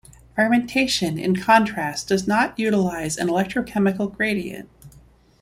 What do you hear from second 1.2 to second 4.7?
contrast, does not utilize an electrochemical gradient.